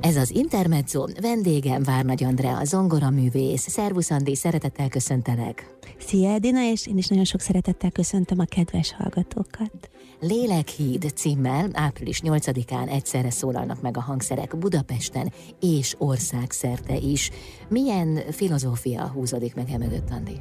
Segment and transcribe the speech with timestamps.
[0.00, 3.68] Ez az Intermezzo, vendégem Várnagy Andrea, zongoraművész.
[3.68, 5.76] Szervusz Andi, szeretettel köszöntelek.
[5.98, 9.90] Szia Edina, és én is nagyon sok szeretettel köszöntöm a kedves hallgatókat.
[10.20, 17.30] Lélekhíd címmel április 8-án egyszerre szólalnak meg a hangszerek Budapesten és országszerte is.
[17.68, 20.40] Milyen filozófia húzódik meg emögött, Andi?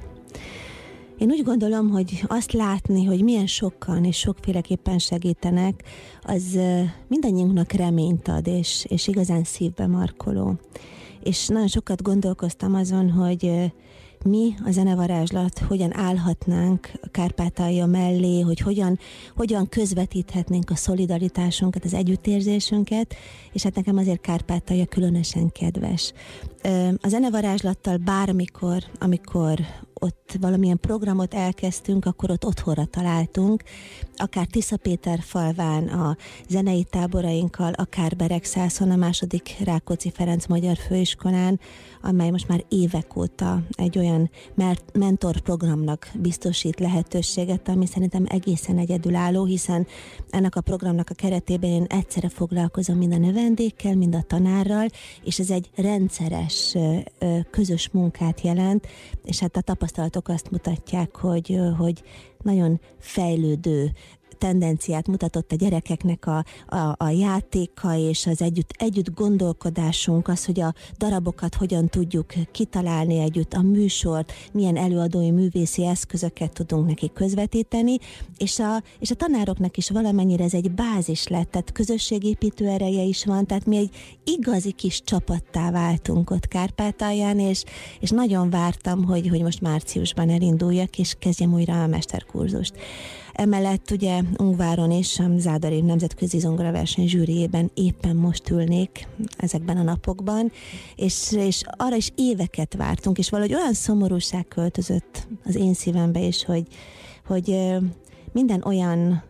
[1.18, 5.84] Én úgy gondolom, hogy azt látni, hogy milyen sokan és sokféleképpen segítenek,
[6.22, 6.60] az
[7.08, 10.60] mindannyiunknak reményt ad, és, és igazán szívbe markoló.
[11.24, 13.72] És nagyon sokat gondolkoztam azon, hogy
[14.24, 19.00] mi a zenevarázslat hogyan állhatnánk a Kárpátalja mellé, hogy hogyan,
[19.36, 23.16] hogyan közvetíthetnénk a szolidaritásunkat, az együttérzésünket,
[23.54, 26.14] és hát nekem azért Kárpátalja különösen kedves.
[27.02, 29.60] A zenevarázslattal bármikor, amikor
[30.00, 33.64] ott valamilyen programot elkezdtünk, akkor ott otthonra találtunk,
[34.16, 36.18] akár Tisza Péter falván a
[36.50, 41.60] zenei táborainkkal, akár Beregszászon a második Rákóczi Ferenc Magyar Főiskolán,
[42.02, 44.30] amely most már évek óta egy olyan
[44.94, 49.88] mentorprogramnak biztosít lehetőséget, ami szerintem egészen egyedülálló, hiszen
[50.30, 54.88] ennek a programnak a keretében én egyszerre foglalkozom mind a növendékkel, mind a tanárral,
[55.24, 56.78] és ez egy rendszeres
[57.52, 58.88] közös munkát jelent,
[59.24, 62.04] és hát a tapasztalatok azt mutatják, hogy, hogy
[62.42, 63.92] nagyon fejlődő
[64.38, 70.60] tendenciát mutatott a gyerekeknek a, a, a játéka és az együtt, együtt gondolkodásunk, az, hogy
[70.60, 77.98] a darabokat hogyan tudjuk kitalálni együtt, a műsort, milyen előadói művészi eszközöket tudunk neki közvetíteni,
[78.38, 83.26] és a, és a tanároknak is valamennyire ez egy bázis lett, tehát közösségépítő ereje is
[83.26, 83.90] van, tehát mi egy
[84.24, 87.64] igazi kis csapattá váltunk ott Kárpátalján, és,
[88.00, 92.74] és nagyon vártam, hogy, hogy most márciusban elinduljak, és kezdjem újra a mesterkurzust.
[93.38, 99.08] Emellett ugye Ungváron és a Zádarév Nemzetközi Zongoraverseny zsűriében éppen most ülnék
[99.38, 100.52] ezekben a napokban,
[100.96, 106.46] és, és arra is éveket vártunk, és valahogy olyan szomorúság költözött az én szívembe is,
[106.46, 106.68] hogy,
[107.26, 107.76] hogy
[108.32, 109.24] minden olyan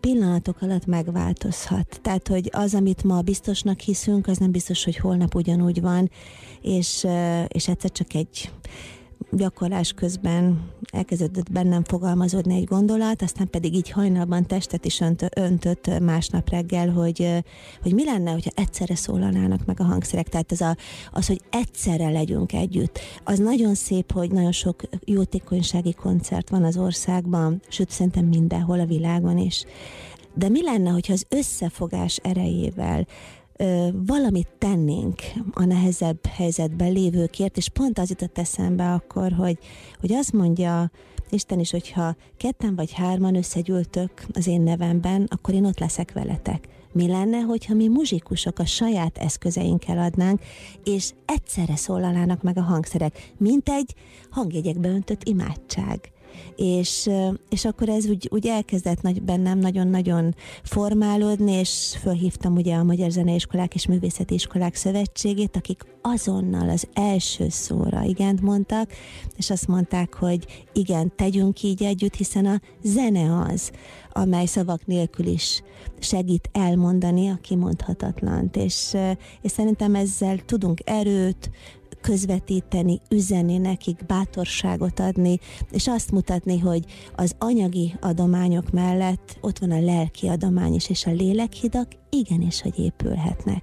[0.00, 1.98] pillanatok alatt megváltozhat.
[2.02, 6.10] Tehát, hogy az, amit ma biztosnak hiszünk, az nem biztos, hogy holnap ugyanúgy van,
[6.62, 7.06] és,
[7.48, 8.50] és egyszer csak egy
[9.30, 16.00] gyakorlás közben elkezdődött bennem fogalmazódni egy gondolat, aztán pedig így hajnalban testet is önt, öntött
[16.00, 17.44] másnap reggel, hogy,
[17.82, 20.28] hogy mi lenne, hogyha egyszerre szólalnának meg a hangszerek.
[20.28, 20.76] Tehát az, a,
[21.12, 22.98] az, hogy egyszerre legyünk együtt.
[23.24, 28.86] Az nagyon szép, hogy nagyon sok jótékonysági koncert van az országban, sőt szerintem mindenhol a
[28.86, 29.64] világon is.
[30.34, 33.06] De mi lenne, hogyha az összefogás erejével
[34.06, 35.20] valamit tennénk
[35.52, 39.58] a nehezebb helyzetben lévőkért, és pont az jutott eszembe akkor, hogy,
[40.00, 40.90] hogy azt mondja
[41.30, 46.68] Isten is, hogyha ketten vagy hárman összegyűltök az én nevemben, akkor én ott leszek veletek.
[46.92, 50.40] Mi lenne, hogyha mi muzsikusok a saját eszközeinkkel adnánk,
[50.84, 53.94] és egyszerre szólalának meg a hangszerek, mint egy
[54.30, 56.12] hangjegyekbe öntött imádság
[56.56, 57.10] és,
[57.48, 63.10] és akkor ez úgy, úgy elkezdett nagy, bennem nagyon-nagyon formálódni, és fölhívtam ugye a Magyar
[63.10, 68.90] Zeneiskolák és Művészeti Iskolák Szövetségét, akik azonnal az első szóra igent mondtak,
[69.36, 73.70] és azt mondták, hogy igen, tegyünk így együtt, hiszen a zene az,
[74.12, 75.62] amely szavak nélkül is
[75.98, 78.96] segít elmondani a kimondhatatlant, és,
[79.42, 81.50] és szerintem ezzel tudunk erőt,
[82.00, 85.38] közvetíteni, üzenni nekik, bátorságot adni,
[85.70, 86.84] és azt mutatni, hogy
[87.16, 92.78] az anyagi adományok mellett ott van a lelki adomány is, és a lélekhidak igenis, hogy
[92.78, 93.62] épülhetnek.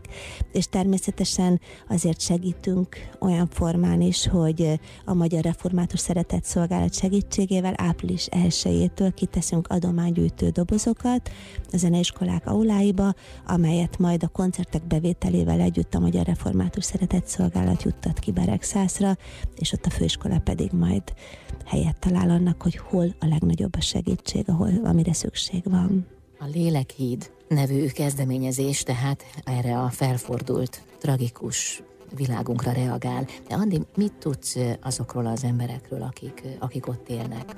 [0.51, 8.28] És természetesen azért segítünk olyan formán is, hogy a Magyar Református Szeretett Szolgálat segítségével április
[8.31, 11.31] 1-től kiteszünk adománygyűjtő dobozokat
[11.72, 13.13] a zeneiskolák auláiba,
[13.45, 19.17] amelyet majd a koncertek bevételével együtt a Magyar Református Szeretett Szolgálat juttat ki Beregszászra,
[19.55, 21.03] és ott a főiskola pedig majd
[21.66, 26.15] helyet talál annak, hogy hol a legnagyobb a segítség, ahol, amire szükség van.
[26.40, 31.84] A Lélekhíd nevű kezdeményezés tehát erre a felfordult, tragikus
[32.16, 33.26] világunkra reagál.
[33.47, 37.55] De Andi, mit tudsz azokról az emberekről, akik, akik ott élnek?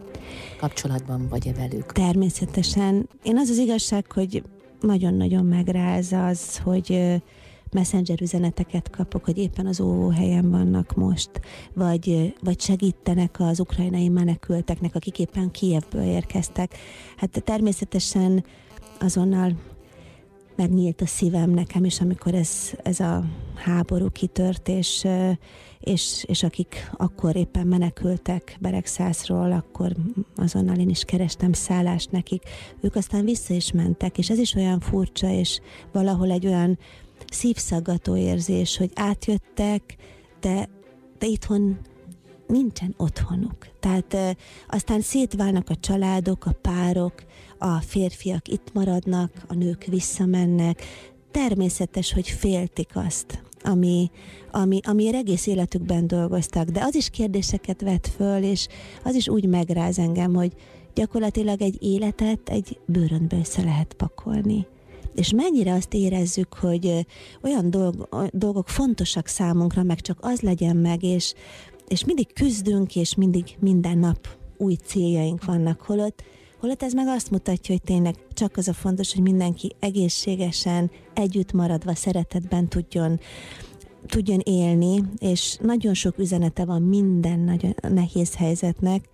[0.60, 1.92] Kapcsolatban vagy-e velük?
[1.92, 3.10] Természetesen.
[3.24, 4.44] Én az az igazság, hogy
[4.82, 7.20] nagyon-nagyon megráz az, hogy
[7.72, 11.30] messenger üzeneteket kapok, hogy éppen az óvóhelyen vannak most,
[11.74, 16.78] vagy, vagy segítenek az ukrajnai menekülteknek, akik éppen Kievből érkeztek.
[17.16, 18.44] Hát természetesen
[19.00, 19.56] azonnal
[20.56, 23.24] megnyílt a szívem nekem is, amikor ez, ez a
[23.56, 25.08] háború kitört, és,
[25.80, 29.96] és, és akik akkor éppen menekültek Beregszászról, akkor
[30.36, 32.44] azonnal én is kerestem szállást nekik.
[32.82, 35.60] Ők aztán vissza is mentek, és ez is olyan furcsa, és
[35.92, 36.78] valahol egy olyan
[37.32, 39.96] szívszaggató érzés, hogy átjöttek,
[40.40, 40.70] de,
[41.18, 41.78] de itthon
[42.48, 43.68] nincsen otthonuk.
[43.80, 44.36] Tehát e,
[44.68, 47.14] aztán szétválnak a családok, a párok,
[47.58, 50.84] a férfiak itt maradnak, a nők visszamennek.
[51.32, 54.12] Természetes, hogy féltik azt, ami,
[54.52, 58.68] ami, ami egész életükben dolgoztak, de az is kérdéseket vet föl, és
[59.04, 60.54] az is úgy megráz engem, hogy
[60.94, 64.68] gyakorlatilag egy életet egy bőrönbe össze lehet pakolni.
[65.16, 67.06] És mennyire azt érezzük, hogy
[67.42, 71.34] olyan dolg, dolgok fontosak számunkra, meg csak az legyen meg, és,
[71.88, 74.28] és mindig küzdünk, és mindig minden nap
[74.58, 76.24] új céljaink vannak, holott,
[76.60, 81.52] holott ez meg azt mutatja, hogy tényleg csak az a fontos, hogy mindenki egészségesen, együtt
[81.52, 83.20] maradva, szeretetben tudjon
[84.08, 89.06] tudjon élni, és nagyon sok üzenete van minden nagyon nehéz helyzetnek,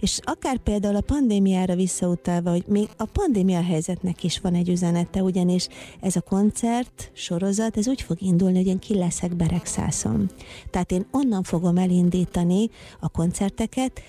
[0.00, 5.22] és akár például a pandémiára visszautalva, hogy még a pandémia helyzetnek is van egy üzenete,
[5.22, 5.68] ugyanis
[6.00, 10.30] ez a koncert, sorozat, ez úgy fog indulni, hogy én ki leszek Beregszászon.
[10.70, 12.70] Tehát én onnan fogom elindítani
[13.00, 14.00] a koncerteket,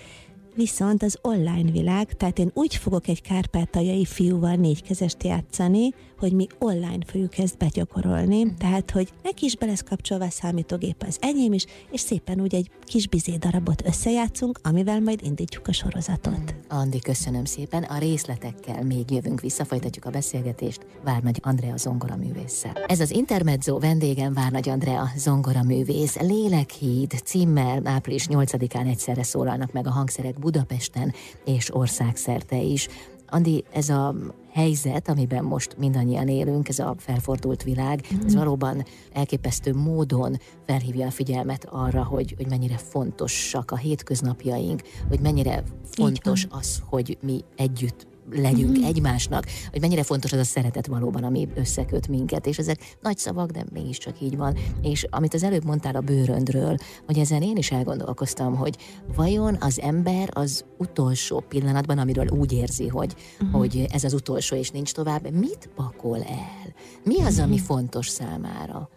[0.57, 6.47] viszont az online világ, tehát én úgy fogok egy kárpátaljai fiúval négykezest játszani, hogy mi
[6.59, 8.47] online fogjuk ezt begyakorolni, mm.
[8.57, 12.55] tehát hogy neki is be lesz kapcsolva a számítógép az enyém is, és szépen úgy
[12.55, 16.53] egy kis bizé darabot összejátszunk, amivel majd indítjuk a sorozatot.
[16.53, 16.77] Mm.
[16.77, 22.71] Andi, köszönöm szépen, a részletekkel még jövünk vissza, folytatjuk a beszélgetést Várnagy Andrea zongoraművésszel.
[22.87, 29.91] Ez az Intermezzo vendégem Várnagy Andrea zongoraművész, Lélekhíd címmel április 8-án egyszerre szólalnak meg a
[29.91, 31.13] hangszerek Budapesten
[31.45, 32.87] és országszerte is.
[33.29, 34.15] Andi, ez a
[34.51, 38.25] helyzet, amiben most mindannyian élünk, ez a felfordult világ, mm.
[38.25, 45.19] ez valóban elképesztő módon felhívja a figyelmet arra, hogy, hogy mennyire fontosak a hétköznapjaink, hogy
[45.19, 48.83] mennyire fontos az, hogy mi együtt legyünk mm.
[48.83, 53.51] egymásnak, hogy mennyire fontos az a szeretet valóban, ami összeköt minket, és ezek nagy szavak,
[53.51, 54.57] de mégiscsak így van.
[54.81, 58.77] És amit az előbb mondtál a bőröndről, hogy ezen én is elgondolkoztam, hogy
[59.15, 63.51] vajon az ember az utolsó pillanatban, amiről úgy érzi, hogy, mm.
[63.51, 66.73] hogy ez az utolsó és nincs tovább, mit pakol el?
[67.03, 67.63] Mi az, ami mhm.
[67.63, 68.89] fontos számára?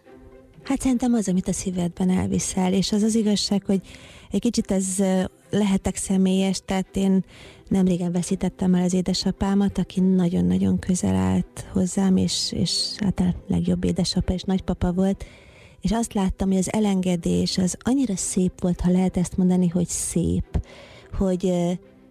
[0.63, 3.81] Hát szerintem az, amit a szívedben elviszel, és az az igazság, hogy
[4.31, 4.87] egy kicsit ez
[5.51, 7.25] lehetek személyes, tehát én
[7.71, 13.35] nem régen veszítettem el az édesapámat, aki nagyon-nagyon közel állt hozzám, és, és hát a
[13.49, 15.25] legjobb édesapa és nagypapa volt,
[15.81, 19.87] és azt láttam, hogy az elengedés az annyira szép volt, ha lehet ezt mondani, hogy
[19.87, 20.67] szép,
[21.13, 21.53] hogy,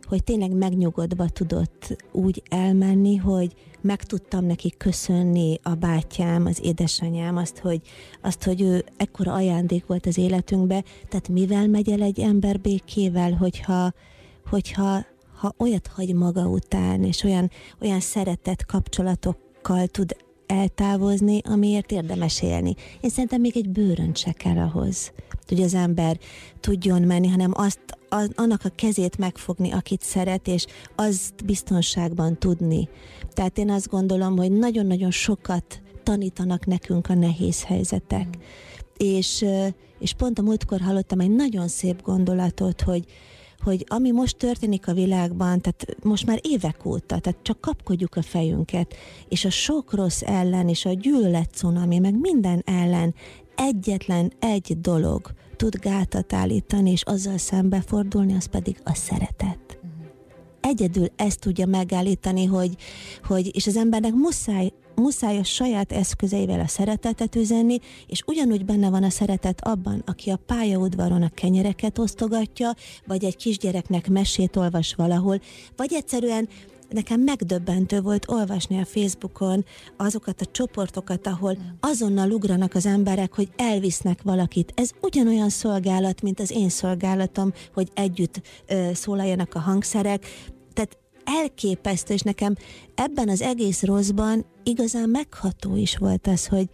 [0.04, 7.38] hogy tényleg megnyugodva tudott úgy elmenni, hogy meg tudtam neki köszönni a bátyám, az édesanyám,
[7.38, 7.82] azt, hogy,
[8.22, 13.34] azt, hogy ő ekkora ajándék volt az életünkbe, tehát mivel megy el egy ember békével,
[13.34, 13.94] hogyha,
[14.50, 15.06] hogyha
[15.40, 17.52] ha olyat hagy maga után, és olyan,
[17.82, 20.16] olyan szeretett kapcsolatokkal tud
[20.46, 22.76] eltávozni, amiért érdemes élni.
[23.02, 25.12] Én szerintem még egy bőrönt se kell ahhoz,
[25.48, 26.18] hogy az ember
[26.60, 30.66] tudjon menni, hanem azt, az, annak a kezét megfogni, akit szeret, és
[30.96, 32.90] azt biztonságban tudni.
[33.34, 38.28] Tehát én azt gondolom, hogy nagyon-nagyon sokat tanítanak nekünk a nehéz helyzetek.
[38.28, 38.42] Mm.
[38.98, 39.46] És,
[40.00, 43.06] és pont a múltkor hallottam egy nagyon szép gondolatot, hogy,
[43.62, 48.22] hogy ami most történik a világban, tehát most már évek óta, tehát csak kapkodjuk a
[48.22, 48.96] fejünket,
[49.30, 53.14] és a sok rossz ellen, és a gyűlölet cunami, meg minden ellen
[53.56, 59.80] egyetlen egy dolog tud gátat állítani, és azzal szembefordulni, az pedig a szeretet.
[60.62, 62.76] Egyedül ezt tudja megállítani, hogy,
[63.24, 68.90] hogy és az embernek muszáj muszáj a saját eszközeivel a szeretetet üzenni, és ugyanúgy benne
[68.90, 72.74] van a szeretet abban, aki a pályaudvaron a kenyereket osztogatja,
[73.08, 75.42] vagy egy kisgyereknek mesét olvas valahol,
[75.76, 76.50] vagy egyszerűen
[76.90, 79.66] nekem megdöbbentő volt olvasni a Facebookon
[79.98, 84.72] azokat a csoportokat, ahol azonnal ugranak az emberek, hogy elvisznek valakit.
[84.76, 90.26] Ez ugyanolyan szolgálat, mint az én szolgálatom, hogy együtt ö, szólaljanak a hangszerek.
[91.32, 92.56] Elképesztő, és nekem
[92.96, 96.70] ebben az egész rosszban igazán megható is volt az, hogy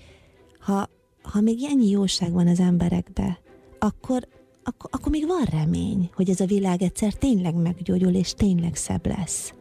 [0.59, 0.89] ha,
[1.21, 3.39] ha még ennyi jóság van az emberekbe,
[3.79, 4.27] akkor,
[4.63, 9.05] akkor, akkor még van remény, hogy ez a világ egyszer tényleg meggyógyul, és tényleg szebb
[9.05, 9.53] lesz.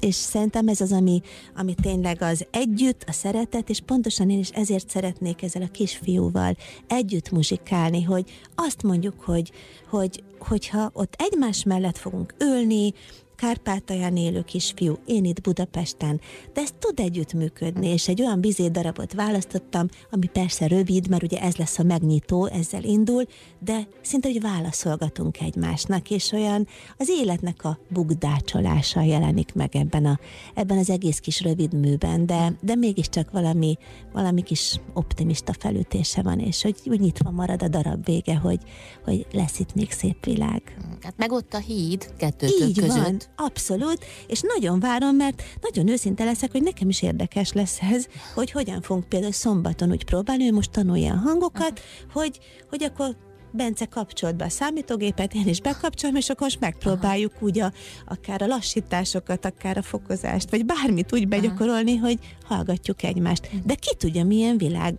[0.00, 1.20] És szerintem ez az, ami,
[1.56, 6.56] ami tényleg az együtt, a szeretet, és pontosan én is ezért szeretnék ezzel a kisfiúval
[6.86, 9.52] együtt muzsikálni, hogy azt mondjuk, hogy,
[9.88, 12.92] hogy hogyha ott egymás mellett fogunk ülni,
[13.38, 16.20] Kárpátalján élő kisfiú, én itt Budapesten,
[16.52, 21.40] de ez tud együttműködni, és egy olyan bizé darabot választottam, ami persze rövid, mert ugye
[21.40, 23.24] ez lesz a megnyitó, ezzel indul,
[23.58, 26.66] de szinte, hogy válaszolgatunk egymásnak, és olyan
[26.96, 30.18] az életnek a bugdácsolása jelenik meg ebben, a,
[30.54, 33.76] ebben az egész kis rövid műben, de, de mégiscsak valami,
[34.12, 38.60] valami kis optimista felütése van, és hogy úgy nyitva marad a darab vége, hogy,
[39.04, 40.76] hogy lesz itt még szép világ.
[41.02, 43.02] Hát meg ott a híd kettőtök Így között.
[43.02, 48.06] van, abszolút, és nagyon várom, mert nagyon őszinte leszek, hogy nekem is érdekes lesz ez,
[48.34, 51.80] hogy hogyan fogunk például szombaton úgy próbálni, ő most tanulja a hangokat,
[52.12, 53.16] hogy, hogy akkor
[53.52, 57.44] Bence kapcsolt be a számítógépet, én is bekapcsolom, és akkor most megpróbáljuk Aha.
[57.44, 57.72] úgy a,
[58.06, 62.06] akár a lassításokat, akár a fokozást, vagy bármit úgy begyakorolni, Aha.
[62.06, 63.50] hogy hallgatjuk egymást.
[63.64, 64.94] De ki tudja, milyen világ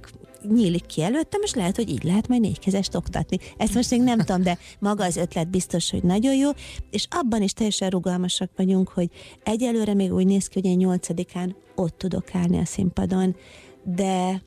[0.48, 3.38] nyílik ki előttem, és lehet, hogy így lehet majd négykezest oktatni.
[3.58, 6.50] Ezt most még nem tudom, de maga az ötlet biztos, hogy nagyon jó,
[6.92, 9.10] és abban is teljesen rugalmasak vagyunk, hogy
[9.44, 13.36] egyelőre még úgy néz ki, hogy én nyolcadikán ott tudok állni a színpadon,
[13.84, 14.42] de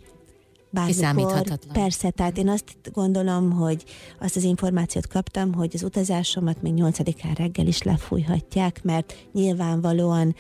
[0.71, 1.59] bármikor.
[1.73, 3.85] Persze, tehát én azt gondolom, hogy
[4.21, 10.35] azt az információt kaptam, hogy az utazásomat még nyolcadikán reggel is lefújhatják, mert nyilvánvalóan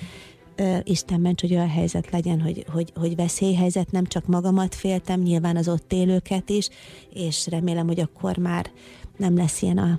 [0.82, 5.56] Isten ments, hogy olyan helyzet legyen, hogy, hogy, hogy veszélyhelyzet, nem csak magamat féltem, nyilván
[5.56, 6.68] az ott élőket is,
[7.12, 8.70] és remélem, hogy akkor már
[9.16, 9.98] nem lesz ilyen a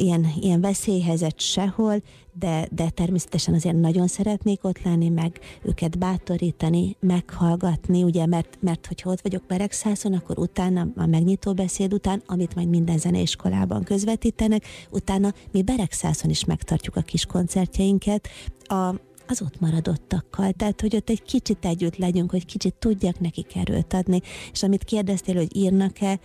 [0.00, 2.02] ilyen, ilyen veszélyhelyzet sehol,
[2.38, 8.86] de, de természetesen azért nagyon szeretnék ott lenni, meg őket bátorítani, meghallgatni, ugye, mert, mert
[8.86, 14.64] hogyha ott vagyok Beregszászon, akkor utána a megnyitó beszéd után, amit majd minden zeneiskolában közvetítenek,
[14.90, 18.28] utána mi Beregszászon is megtartjuk a kis koncertjeinket,
[18.58, 18.94] a,
[19.30, 23.92] az ott maradottakkal, tehát hogy ott egy kicsit együtt legyünk, hogy kicsit tudjak nekik erőt
[23.92, 24.20] adni,
[24.52, 26.18] és amit kérdeztél, hogy írnak-e,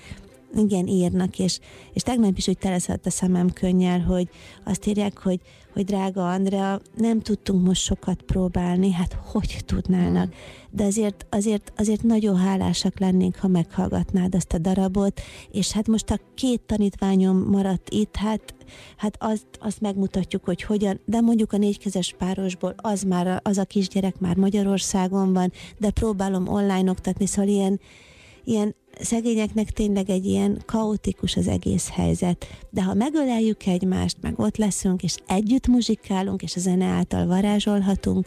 [0.58, 1.60] igen, írnak, és,
[1.94, 4.30] és tegnap is úgy teleszett a szemem könnyel, hogy
[4.64, 5.40] azt írják, hogy,
[5.74, 10.34] hogy drága Andrea, nem tudtunk most sokat próbálni, hát hogy tudnának?
[10.72, 15.22] De azért, azért, azért nagyon hálásak lennénk, ha meghallgatnád azt a darabot,
[15.52, 18.56] és hát most a két tanítványom maradt itt, hát,
[18.98, 23.66] hát azt, azt megmutatjuk, hogy hogyan, de mondjuk a négykezes párosból az már, az a
[23.66, 27.80] kisgyerek már Magyarországon van, de próbálom online oktatni, szóval ilyen,
[28.44, 34.58] ilyen szegényeknek tényleg egy ilyen kaotikus az egész helyzet, de ha megöleljük egymást, meg ott
[34.58, 38.26] leszünk, és együtt muzsikálunk, és a zene által varázsolhatunk,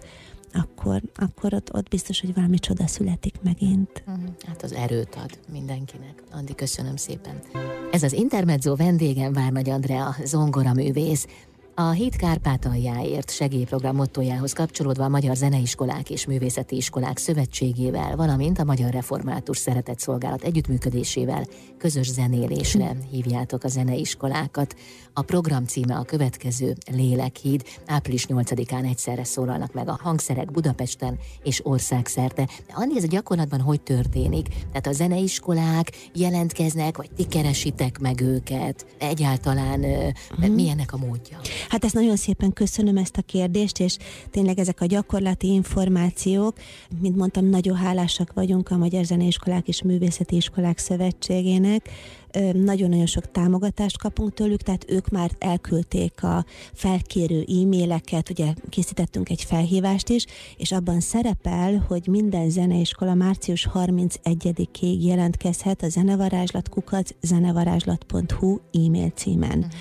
[0.52, 4.02] akkor, akkor ott, ott biztos, hogy valami csoda születik megint.
[4.06, 4.16] Mhm.
[4.46, 6.22] Hát az erőt ad mindenkinek.
[6.32, 7.40] Andi, köszönöm szépen.
[7.90, 11.26] Ez az Intermezzo vendégem Várnagy Andrea, zongora művész.
[11.80, 18.64] A Híd Kárpátaljáért segélyprogram mottojához kapcsolódva a Magyar Zeneiskolák és Művészeti Iskolák Szövetségével, valamint a
[18.64, 21.46] Magyar Református Szeretett Szolgálat együttműködésével
[21.78, 24.74] közös zenélésre hívjátok a zeneiskolákat.
[25.12, 27.64] A program címe a következő Lélekhíd.
[27.86, 32.44] Április 8-án egyszerre szólalnak meg a hangszerek Budapesten és országszerte.
[32.44, 34.48] De annyi ez a gyakorlatban hogy történik?
[34.48, 38.86] Tehát a zeneiskolák jelentkeznek, vagy ti keresitek meg őket?
[38.98, 39.84] Egyáltalán
[40.36, 41.38] milyennek a módja?
[41.68, 43.96] Hát ezt nagyon szépen köszönöm ezt a kérdést, és
[44.30, 46.56] tényleg ezek a gyakorlati információk,
[47.00, 51.88] mint mondtam, nagyon hálásak vagyunk a Magyar Zeneiskolák és Művészeti Iskolák Szövetségének,
[52.52, 59.42] nagyon-nagyon sok támogatást kapunk tőlük, tehát ők már elküldték a felkérő e-maileket, ugye készítettünk egy
[59.42, 60.24] felhívást is,
[60.56, 69.58] és abban szerepel, hogy minden zeneiskola március 31-ig jelentkezhet a zenevarázslatkukat zenevarázslat.hu e-mail címen.
[69.58, 69.72] Uh-huh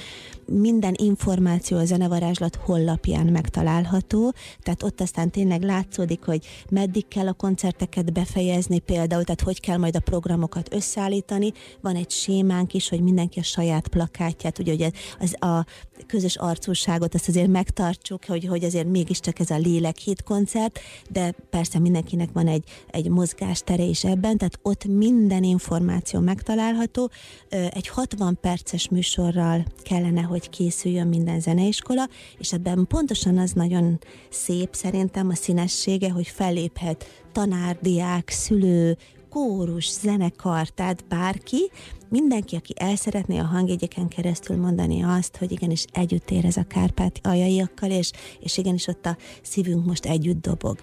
[0.47, 7.33] minden információ a zenevarázslat hollapján megtalálható, tehát ott aztán tényleg látszódik, hogy meddig kell a
[7.33, 11.51] koncerteket befejezni például, tehát hogy kell majd a programokat összeállítani.
[11.81, 15.65] Van egy sémánk is, hogy mindenki a saját plakátját, ugye, hogy az a
[16.07, 21.33] közös arcúságot azt azért megtartsuk, hogy, hogy azért mégiscsak ez a lélek hét koncert, de
[21.49, 27.09] persze mindenkinek van egy, egy mozgástere is ebben, tehát ott minden információ megtalálható.
[27.49, 33.99] Egy 60 perces műsorral kellene, hogy hogy készüljön minden zeneiskola, és ebben pontosan az nagyon
[34.29, 38.97] szép szerintem a színessége, hogy felléphet tanár, diák, szülő,
[39.29, 41.71] kórus, zenekar, tehát bárki,
[42.09, 47.19] mindenki, aki el szeretné a hangjegyeken keresztül mondani azt, hogy igenis együtt érez a Kárpát
[47.23, 50.77] aljaiakkal, és, és igenis ott a szívünk most együtt dobog.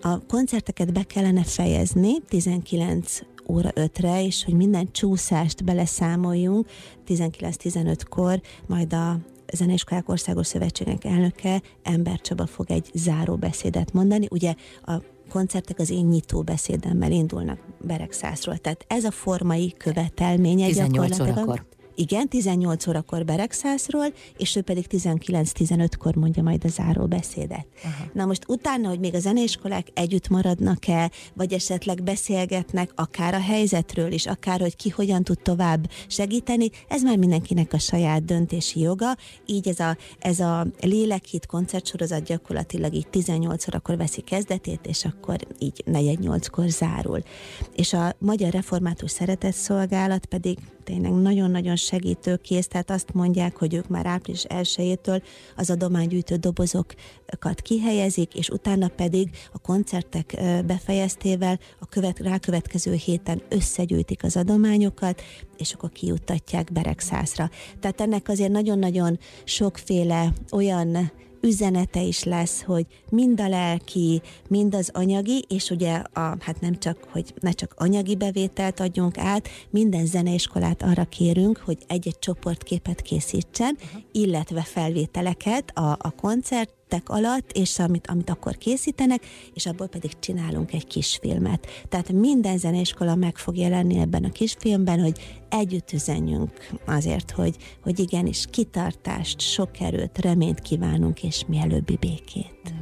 [0.00, 3.18] A koncerteket be kellene fejezni 19
[3.48, 6.66] óra 5-re, és hogy minden csúszást beleszámoljunk
[7.08, 9.18] 19-15-kor, majd a
[9.52, 14.26] Zeneiskolák Országos Szövetségnek elnöke Ember Csaba fog egy záró beszédet mondani.
[14.30, 14.92] Ugye a
[15.28, 18.56] koncertek az én nyitó beszédemmel indulnak Beregszászról.
[18.56, 21.64] Tehát ez a formai követelménye 18 órakor.
[21.96, 27.66] Igen, 18 órakor Beregszászról, és ő pedig 19-15-kor mondja majd a záró beszédet.
[27.84, 28.04] Aha.
[28.12, 34.12] Na most utána, hogy még a zeneiskolák együtt maradnak-e, vagy esetleg beszélgetnek akár a helyzetről
[34.12, 39.16] is, akár hogy ki hogyan tud tovább segíteni, ez már mindenkinek a saját döntési joga,
[39.46, 45.36] így ez a, ez a lélekhit koncertsorozat gyakorlatilag így 18 órakor veszi kezdetét, és akkor
[45.58, 47.22] így 4-8-kor zárul.
[47.74, 54.06] És a Magyar Református Szeretetszolgálat pedig tényleg nagyon-nagyon segítőkész, tehát azt mondják, hogy ők már
[54.06, 55.22] április 1-től
[55.56, 64.24] az adománygyűjtő dobozokat kihelyezik, és utána pedig a koncertek befejeztével a követ, rákövetkező héten összegyűjtik
[64.24, 65.22] az adományokat,
[65.56, 67.50] és akkor kijuttatják Beregszászra.
[67.80, 71.12] Tehát ennek azért nagyon-nagyon sokféle olyan
[71.46, 76.78] üzenete is lesz, hogy mind a lelki, mind az anyagi, és ugye a, hát nem
[76.78, 83.02] csak, hogy ne csak anyagi bevételt adjunk át, minden zeneiskolát arra kérünk, hogy egy-egy csoportképet
[83.02, 84.02] készítsen, uh-huh.
[84.12, 90.18] illetve felvételeket a, a koncert tek alatt, és amit, amit akkor készítenek, és abból pedig
[90.18, 91.66] csinálunk egy kisfilmet.
[91.88, 96.50] Tehát minden zeneiskola meg fog jelenni ebben a kisfilmben, hogy együtt üzenjünk
[96.86, 102.74] azért, hogy, hogy igenis kitartást, sok erőt, reményt kívánunk, és mielőbbi békét.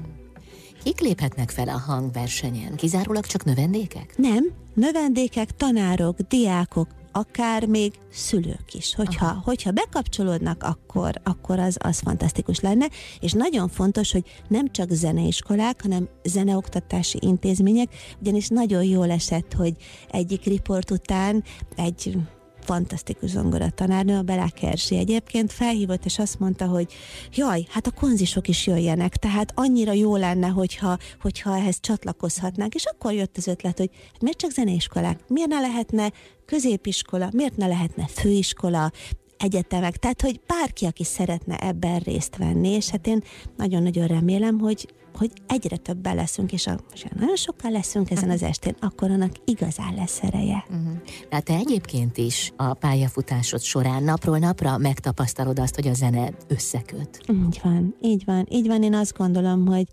[0.82, 2.76] Kik léphetnek fel a hangversenyen?
[2.76, 4.14] Kizárólag csak növendékek?
[4.16, 4.44] Nem,
[4.74, 8.94] növendékek, tanárok, diákok, akár még szülők is.
[8.94, 12.86] Hogyha, hogyha bekapcsolódnak, akkor, akkor az, az fantasztikus lenne,
[13.20, 19.74] és nagyon fontos, hogy nem csak zeneiskolák, hanem zeneoktatási intézmények, ugyanis nagyon jól esett, hogy
[20.10, 21.44] egyik riport után
[21.76, 22.18] egy
[22.64, 26.92] fantasztikus zongora tanárnő, a Belák Erzsi egyébként felhívott, és azt mondta, hogy
[27.34, 32.84] jaj, hát a konzisok is jöjjenek, tehát annyira jó lenne, hogyha, hogyha ehhez csatlakozhatnánk, és
[32.84, 33.90] akkor jött az ötlet, hogy
[34.20, 36.12] miért csak zeneiskolák, miért ne lehetne
[36.46, 38.92] középiskola, miért ne lehetne főiskola,
[39.36, 43.22] egyetemek, tehát hogy bárki, aki szeretne ebben részt venni, és hát én
[43.56, 48.42] nagyon-nagyon remélem, hogy hogy egyre többen leszünk, és, a, és nagyon sokkal leszünk ezen az
[48.42, 50.64] estén, akkor annak igazán lesz ereje.
[50.68, 51.00] Uh-huh.
[51.28, 57.20] Tehát te egyébként is a pályafutásod során napról napra megtapasztalod azt, hogy a zene összeköt.
[57.28, 58.46] Így van, így van.
[58.50, 59.86] Így van, én azt gondolom, hogy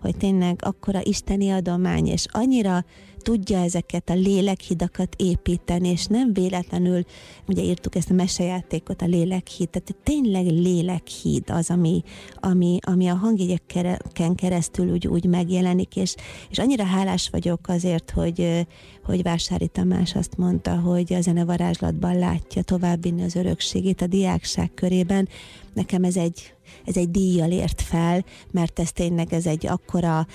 [0.00, 2.84] hogy tényleg akkora isteni adomány, és annyira
[3.20, 7.04] tudja ezeket a lélekhidakat építeni, és nem véletlenül,
[7.46, 12.02] ugye írtuk ezt a mesejátékot, a lélekhíd, tehát tényleg lélekhíd az, ami,
[12.34, 16.14] ami, ami a hangjegyeken keresztül úgy, úgy megjelenik, és,
[16.50, 18.66] és annyira hálás vagyok azért, hogy,
[19.04, 25.28] hogy Vásári Tamás azt mondta, hogy a zenevarázslatban látja továbbvinni az örökségét a diákság körében.
[25.74, 26.54] Nekem ez egy,
[26.84, 30.26] ez egy díjjal ért fel, mert ez tényleg ez egy akkora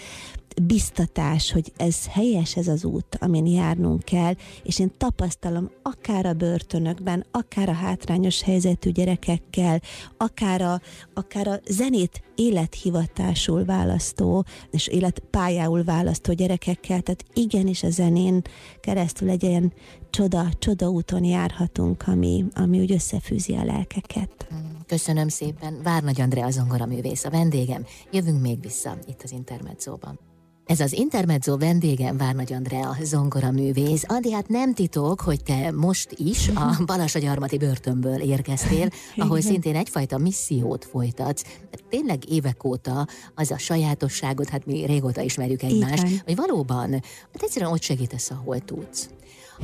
[0.64, 6.34] biztatás, hogy ez helyes ez az út, amin járnunk kell, és én tapasztalom akár a
[6.34, 9.82] börtönökben, akár a hátrányos helyzetű gyerekekkel,
[10.18, 10.82] akár a,
[11.14, 18.42] akár a zenét élethivatásul választó, és életpályául választó gyerekekkel, tehát igenis a zenén
[18.80, 19.74] keresztül egy ilyen
[20.10, 24.48] csoda, csoda úton járhatunk, ami, ami úgy összefűzi a lelkeket.
[24.88, 25.80] Köszönöm szépen.
[25.84, 27.86] Várnagy Andrea zongora művész a vendégem.
[28.12, 30.20] Jövünk még vissza itt az Intermedzóban.
[30.66, 34.04] Ez az Intermezzo vendégem Várnagy Andrea, zongora művész.
[34.08, 40.18] Andi, hát nem titok, hogy te most is a Balasagyarmati börtönből érkeztél, ahol szintén egyfajta
[40.18, 41.44] missziót folytatsz.
[41.90, 46.92] Tényleg évek óta az a sajátosságot, hát mi régóta ismerjük egymást, hogy valóban,
[47.34, 49.10] hát egyszerűen ott segítesz, ahol tudsz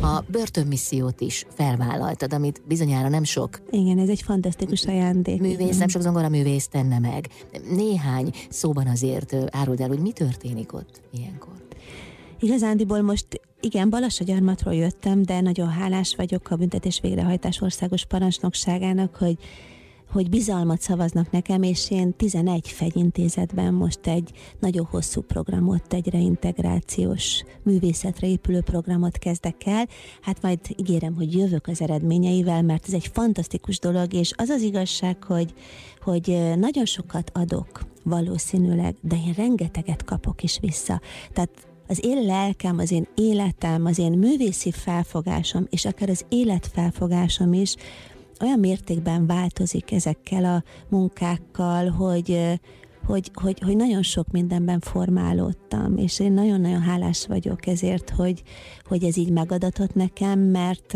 [0.02, 3.62] a börtönmissziót is felvállaltad, amit bizonyára nem sok.
[3.70, 5.42] Igen, ez egy fantasztikus ajándék.
[5.42, 7.30] Művész, nem sok zongora művész tenne meg.
[7.70, 11.54] Néhány szóban azért áruld el, hogy mi történik ott ilyenkor.
[12.40, 19.38] Igazándiból most igen, Balassagyarmatról jöttem, de nagyon hálás vagyok a büntetés végrehajtás országos parancsnokságának, hogy
[20.12, 27.44] hogy bizalmat szavaznak nekem, és én 11 fegyintézetben most egy nagyon hosszú programot, egy reintegrációs
[27.64, 29.88] művészetre épülő programot kezdek el.
[30.22, 34.62] Hát majd ígérem, hogy jövök az eredményeivel, mert ez egy fantasztikus dolog, és az az
[34.62, 35.54] igazság, hogy,
[36.02, 41.02] hogy nagyon sokat adok valószínűleg, de én rengeteget kapok is vissza.
[41.34, 41.50] Tehát
[41.88, 47.76] az én lelkem, az én életem, az én művészi felfogásom, és akár az életfelfogásom is
[48.42, 52.60] olyan mértékben változik ezekkel a munkákkal, hogy
[53.06, 58.44] hogy, hogy, hogy nagyon sok mindenben formálódtam, és én nagyon-nagyon hálás vagyok ezért, hogy,
[58.84, 60.94] hogy ez így megadatott nekem, mert,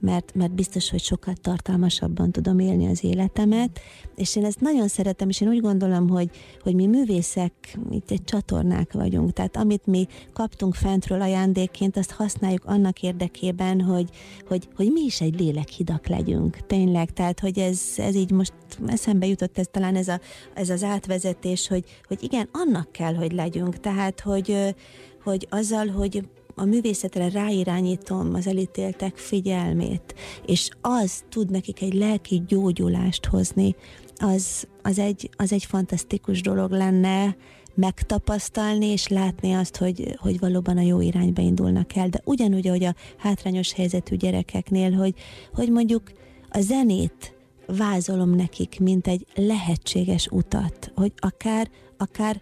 [0.00, 3.80] mert, mert biztos, hogy sokkal tartalmasabban tudom élni az életemet,
[4.16, 6.30] és én ezt nagyon szeretem, és én úgy gondolom, hogy,
[6.62, 12.64] hogy mi művészek itt egy csatornák vagyunk, tehát amit mi kaptunk fentről ajándékként, azt használjuk
[12.64, 14.08] annak érdekében, hogy,
[14.48, 18.52] hogy, hogy mi is egy lélekhidak legyünk, tényleg, tehát hogy ez, ez így most
[18.86, 20.20] eszembe jutott ez talán ez, a,
[20.54, 21.34] ez az átvezetés,
[21.68, 24.74] hogy, hogy igen, annak kell, hogy legyünk, tehát hogy,
[25.22, 30.14] hogy azzal, hogy a művészetre ráirányítom az elítéltek figyelmét,
[30.46, 33.74] és az tud nekik egy lelki gyógyulást hozni,
[34.16, 37.36] az, az, egy, az egy fantasztikus dolog lenne
[37.74, 42.08] megtapasztalni, és látni azt, hogy, hogy valóban a jó irányba indulnak el.
[42.08, 45.14] De ugyanúgy, ahogy a hátrányos helyzetű gyerekeknél, hogy,
[45.54, 46.02] hogy mondjuk
[46.48, 47.35] a zenét
[47.66, 52.40] vázolom nekik, mint egy lehetséges utat, hogy akár, akár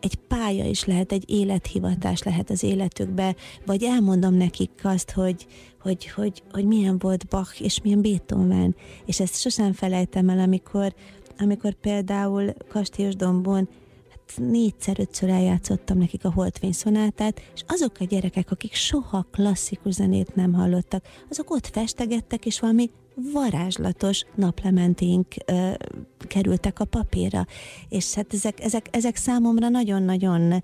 [0.00, 5.46] egy pálya is lehet, egy élethivatás lehet az életükbe, vagy elmondom nekik azt, hogy,
[5.80, 8.76] hogy, hogy, hogy milyen volt Bach, és milyen Beethoven.
[9.06, 10.94] És ezt sosem felejtem el, amikor,
[11.38, 13.68] amikor például Kastélyos Dombon
[14.10, 19.94] hát négyszer, ötször eljátszottam nekik a Holtvény szonátát, és azok a gyerekek, akik soha klasszikus
[19.94, 22.90] zenét nem hallottak, azok ott festegettek, és valami
[23.32, 25.70] varázslatos naplementénk ö,
[26.18, 27.46] kerültek a papírra.
[27.88, 30.62] És hát ezek, ezek, ezek számomra nagyon-nagyon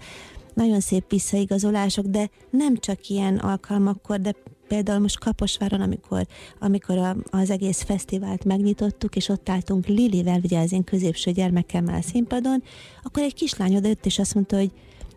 [0.55, 4.35] nagyon szép visszaigazolások, de nem csak ilyen alkalmakkor, de
[4.69, 6.27] például most Kaposváron, amikor,
[6.61, 11.95] amikor a, az egész fesztivált megnyitottuk, és ott álltunk Lilivel, ugye az én középső gyermekemmel
[11.95, 12.63] a színpadon,
[13.03, 14.71] akkor egy kislány odajött, és azt mondta, hogy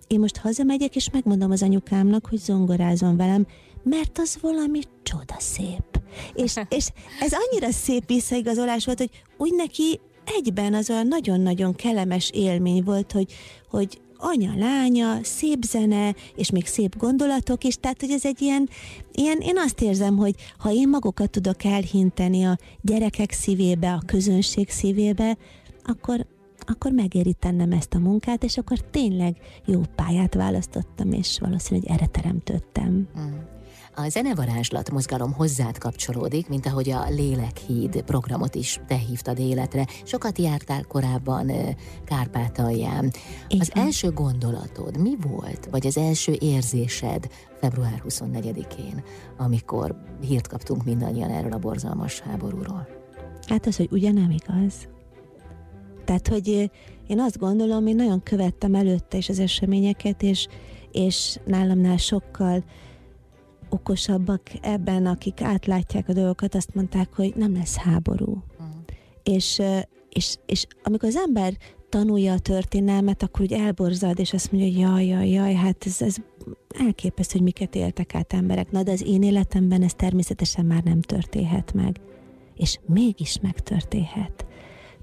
[0.07, 3.47] én most hazamegyek, és megmondom az anyukámnak, hogy zongorázom velem,
[3.83, 5.98] mert az valami csoda szép.
[6.33, 6.87] És, és
[7.19, 9.99] ez annyira szép visszaigazolás volt, hogy úgy neki
[10.37, 13.33] egyben az olyan nagyon-nagyon kellemes élmény volt, hogy,
[13.69, 18.69] hogy anya, lánya, szép zene, és még szép gondolatok is, tehát hogy ez egy ilyen,
[19.11, 24.69] ilyen, én azt érzem, hogy ha én magukat tudok elhinteni a gyerekek szívébe, a közönség
[24.69, 25.37] szívébe,
[25.83, 26.25] akkor,
[26.59, 32.05] akkor megéri tennem ezt a munkát, és akkor tényleg jó pályát választottam, és valószínűleg erre
[32.05, 33.07] teremtődtem.
[33.19, 33.58] Mm.
[34.05, 39.85] A zenevarázslat mozgalom hozzád kapcsolódik, mint ahogy a Lélekhíd programot is te hívtad életre.
[40.03, 41.51] Sokat jártál korábban
[42.05, 43.11] Kárpátalján.
[43.47, 43.59] Igen.
[43.59, 47.27] Az első gondolatod mi volt, vagy az első érzésed
[47.59, 49.03] február 24-én,
[49.37, 52.87] amikor hírt kaptunk mindannyian erről a borzalmas háborúról?
[53.47, 54.73] Hát az, hogy ugye nem igaz.
[56.05, 56.71] Tehát, hogy
[57.07, 60.47] én azt gondolom, én nagyon követtem előtte is az eseményeket, és,
[60.91, 62.63] és nálamnál sokkal
[63.69, 68.43] okosabbak ebben, akik átlátják a dolgokat, azt mondták, hogy nem lesz háború.
[68.59, 68.75] Uh-huh.
[69.23, 69.61] És,
[70.09, 71.53] és, és amikor az ember
[71.89, 76.01] tanulja a történelmet, akkor úgy elborzad, és azt mondja, hogy jaj, jaj, jaj, hát ez,
[76.01, 76.15] ez
[76.79, 78.71] elképesztő, hogy miket éltek át emberek.
[78.71, 81.99] Na, de az én életemben ez természetesen már nem történhet meg.
[82.55, 84.45] És mégis megtörténhet.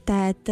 [0.04, 0.50] Tehát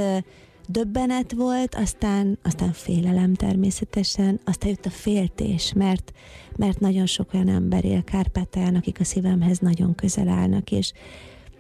[0.69, 6.13] döbbenet volt, aztán, aztán félelem természetesen, aztán jött a féltés, mert,
[6.57, 10.93] mert nagyon sok olyan ember él Kárpátalján, akik a szívemhez nagyon közel állnak, és,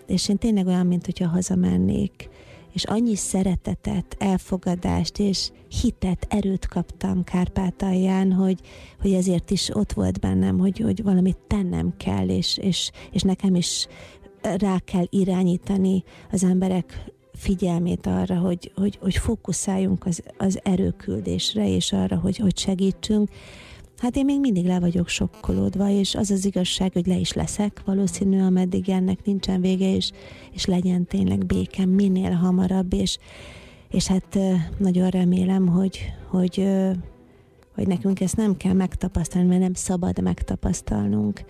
[0.06, 2.28] és én tényleg olyan, mint hogyha hazamennék,
[2.72, 8.60] és annyi szeretetet, elfogadást és hitet, erőt kaptam Kárpátalján, hogy,
[9.00, 13.54] hogy ezért is ott volt bennem, hogy, hogy valamit tennem kell, és, és, és nekem
[13.54, 13.86] is
[14.42, 21.92] rá kell irányítani az emberek figyelmét arra, hogy, hogy, hogy fókuszáljunk az, az erőküldésre, és
[21.92, 23.28] arra, hogy, hogy segítsünk.
[23.98, 27.82] Hát én még mindig le vagyok sokkolódva, és az az igazság, hogy le is leszek
[27.84, 30.10] valószínű, ameddig ennek nincsen vége, és,
[30.52, 33.18] és legyen tényleg békem minél hamarabb, és,
[33.90, 34.38] és hát
[34.78, 36.66] nagyon remélem, hogy, hogy,
[37.74, 41.44] hogy nekünk ezt nem kell megtapasztalni, mert nem szabad megtapasztalnunk,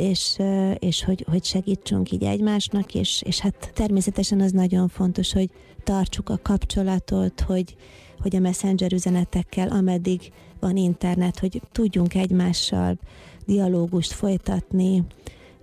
[0.00, 0.38] és,
[0.78, 5.50] és hogy, hogy segítsünk így egymásnak, és, és hát természetesen az nagyon fontos, hogy
[5.84, 7.76] tartsuk a kapcsolatot, hogy,
[8.20, 12.98] hogy a messenger üzenetekkel, ameddig van internet, hogy tudjunk egymással
[13.46, 15.02] dialógust folytatni,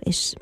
[0.00, 0.34] és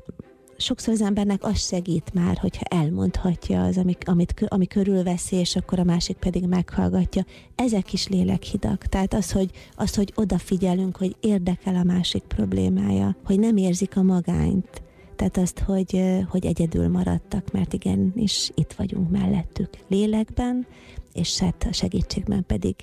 [0.62, 5.78] sokszor az embernek az segít már, hogyha elmondhatja az, amit, amit, ami körülveszi, és akkor
[5.78, 7.24] a másik pedig meghallgatja.
[7.54, 8.86] Ezek is lélekhidak.
[8.86, 14.02] Tehát az, hogy, az, hogy odafigyelünk, hogy érdekel a másik problémája, hogy nem érzik a
[14.02, 14.82] magányt,
[15.16, 20.66] tehát azt, hogy, hogy egyedül maradtak, mert igenis itt vagyunk mellettük lélekben,
[21.12, 22.74] és hát a segítségben pedig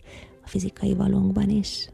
[0.43, 1.89] fizikai valónkban is.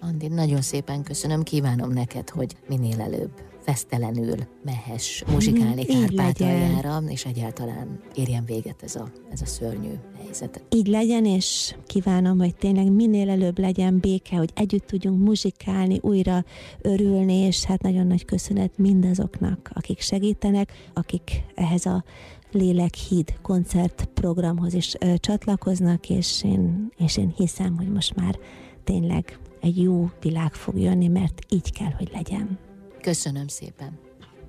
[0.00, 8.00] Andi, nagyon szépen köszönöm, kívánom neked, hogy minél előbb fesztelenül mehess muzsikálni Kárpátaljára, és egyáltalán
[8.14, 9.92] érjen véget ez a, ez a szörnyű
[10.22, 10.64] helyzet.
[10.70, 16.44] Így legyen, és kívánom, hogy tényleg minél előbb legyen béke, hogy együtt tudjunk muzsikálni, újra
[16.82, 22.04] örülni, és hát nagyon nagy köszönet mindazoknak, akik segítenek, akik ehhez a
[22.52, 28.38] Lélekhíd koncertprogramhoz is ö, csatlakoznak, és én, és én hiszem, hogy most már
[28.84, 32.58] tényleg egy jó világ fog jönni, mert így kell, hogy legyen.
[33.02, 33.98] Köszönöm szépen.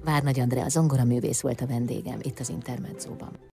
[0.04, 3.50] Várnagy Andrea, zongora művész volt a vendégem itt az Intermedzóban.